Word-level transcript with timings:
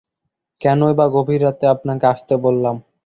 কেনই-বা 0.61 1.05
গভীর 1.15 1.41
রাতে 1.43 1.65
আপনাকে 1.67 2.05
আসতে 2.13 2.33
বললাম? 2.45 2.75